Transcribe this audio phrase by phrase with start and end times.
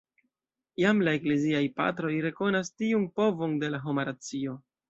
[0.83, 4.61] Jam la Ekleziaj Patroj rekonas tiun povon de la homa racio.